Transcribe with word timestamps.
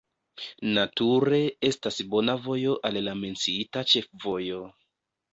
Nature 0.75 1.41
estas 1.67 1.99
bona 2.13 2.33
vojo 2.45 2.73
al 2.89 2.97
la 3.09 3.13
menciita 3.19 3.83
ĉefvojo. 3.93 4.63